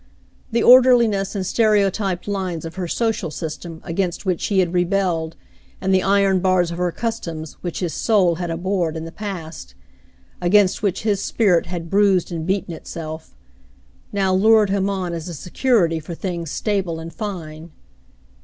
[0.51, 5.35] The orderliness and stereotyped lines of her social system against which he had rebelled,
[5.79, 9.75] and the iron bars of her customs which his soul had abhorred in the past,—
[10.41, 13.35] against which his spirit had bruised and beaten itself,—
[14.11, 17.69] now lured him on as a security for things stable and fine.